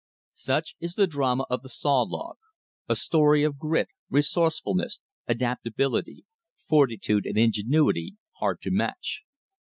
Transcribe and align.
Such 0.33 0.73
is 0.79 0.95
the 0.95 1.05
drama 1.05 1.45
of 1.51 1.61
the 1.61 1.69
saw 1.69 2.01
log, 2.01 2.37
a 2.89 2.95
story 2.95 3.43
of 3.43 3.59
grit, 3.59 3.89
resourcefulness, 4.09 4.99
adaptability, 5.27 6.25
fortitude 6.67 7.27
and 7.27 7.37
ingenuity 7.37 8.15
hard 8.39 8.61
to 8.63 8.71
match. 8.71 9.21